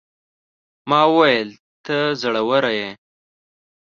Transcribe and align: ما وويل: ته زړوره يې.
ما 0.89 1.01
وويل: 1.11 1.49
ته 1.85 1.97
زړوره 2.21 2.71
يې. 2.79 2.89